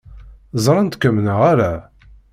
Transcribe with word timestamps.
Ẓṛant-kem 0.63 1.15
neɣ 1.25 1.39
ala? 1.51 1.73